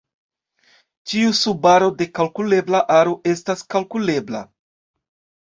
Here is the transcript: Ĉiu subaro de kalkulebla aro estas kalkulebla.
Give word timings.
Ĉiu 1.11 1.33
subaro 1.39 1.89
de 1.99 2.07
kalkulebla 2.21 2.81
aro 2.97 3.15
estas 3.35 3.63
kalkulebla. 3.77 4.43